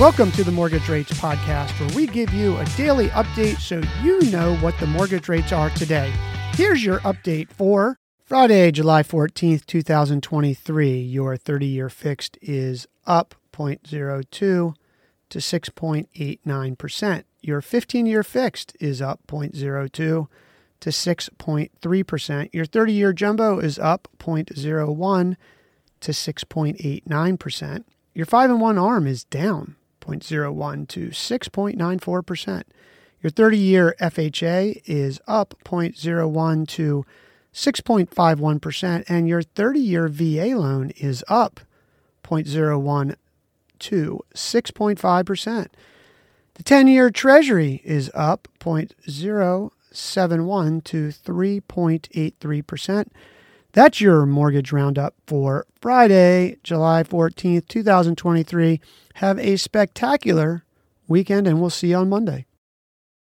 [0.00, 4.28] Welcome to the Mortgage Rates Podcast, where we give you a daily update so you
[4.28, 6.12] know what the mortgage rates are today.
[6.54, 10.98] Here's your update for Friday, July 14th, 2023.
[10.98, 14.74] Your 30 year fixed is up 0.02 to
[15.30, 17.24] 6.89%.
[17.40, 20.28] Your 15 year fixed is up 0.02 to
[20.80, 22.48] 6.3%.
[22.52, 25.36] Your 30 year jumbo is up 0.01
[26.00, 27.84] to 6.89%.
[28.16, 29.76] Your 5 and 1 arm is down
[30.06, 32.62] 0.01 to 6.94%.
[33.22, 37.06] Your 30 year FHA is up 0.01 to
[37.54, 41.60] 6.51%, and your 30 year VA loan is up
[42.22, 43.16] 0.01
[43.78, 45.66] to 6.5%.
[46.54, 53.06] The 10 year Treasury is up 0.071 to 3.83%.
[53.74, 58.80] That's your mortgage roundup for Friday, July 14th, 2023.
[59.14, 60.64] Have a spectacular
[61.08, 62.46] weekend, and we'll see you on Monday.